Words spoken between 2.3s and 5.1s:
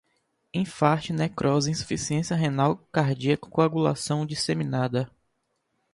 renal, cardíaca, coagulação, disseminada